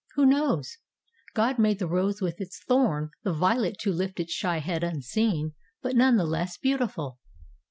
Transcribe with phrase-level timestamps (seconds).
[0.15, 0.79] Who knows?
[1.35, 5.53] God made the rose with its thorn, the violet to lift its shy head unseen,
[5.83, 7.19] but none the less beautiful.